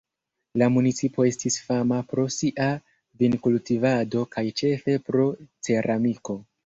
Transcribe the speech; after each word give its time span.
La 0.61 0.67
municipo 0.75 1.25
estis 1.31 1.57
fama 1.65 1.99
pro 2.13 2.25
sia 2.37 2.69
vinkultivado 3.25 4.25
kaj 4.37 4.45
ĉefe 4.63 4.97
pro 5.11 5.27
ceramiko. 5.69 6.41